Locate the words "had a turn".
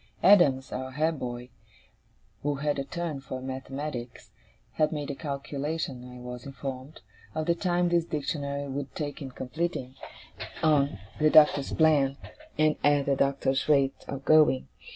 2.55-3.19